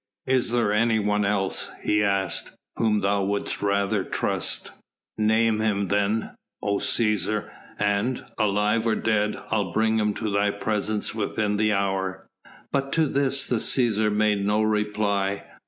[0.25, 4.71] "Is there anyone else," he asked, "whom thou wouldst rather trust?
[5.15, 6.31] Name him then,
[6.63, 12.25] O Cæsar, and, alive or dead, I'll bring him to thy presence within the hour."
[12.71, 15.43] But to this the Cæsar made no reply.